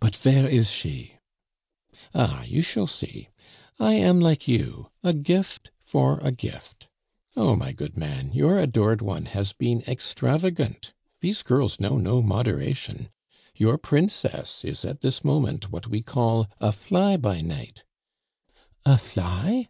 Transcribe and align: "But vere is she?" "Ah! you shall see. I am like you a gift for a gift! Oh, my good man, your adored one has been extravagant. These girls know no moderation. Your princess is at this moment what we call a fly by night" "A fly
"But 0.00 0.16
vere 0.16 0.48
is 0.48 0.70
she?" 0.70 1.18
"Ah! 2.14 2.42
you 2.44 2.62
shall 2.62 2.86
see. 2.86 3.28
I 3.78 3.92
am 3.92 4.18
like 4.18 4.48
you 4.48 4.90
a 5.02 5.12
gift 5.12 5.70
for 5.82 6.18
a 6.20 6.32
gift! 6.32 6.88
Oh, 7.36 7.54
my 7.54 7.72
good 7.72 7.94
man, 7.94 8.32
your 8.32 8.58
adored 8.58 9.02
one 9.02 9.26
has 9.26 9.52
been 9.52 9.82
extravagant. 9.86 10.94
These 11.20 11.42
girls 11.42 11.78
know 11.80 11.98
no 11.98 12.22
moderation. 12.22 13.10
Your 13.54 13.76
princess 13.76 14.64
is 14.64 14.86
at 14.86 15.02
this 15.02 15.22
moment 15.22 15.70
what 15.70 15.86
we 15.86 16.00
call 16.00 16.48
a 16.58 16.72
fly 16.72 17.18
by 17.18 17.42
night" 17.42 17.84
"A 18.86 18.96
fly 18.96 19.68